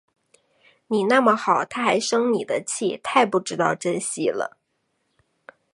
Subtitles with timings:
[0.87, 4.57] 你那么好，她还生你的气，太不知道珍惜了